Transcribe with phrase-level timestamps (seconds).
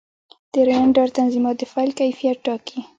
[0.53, 2.79] د رېنډر تنظیمات د فایل کیفیت ټاکي.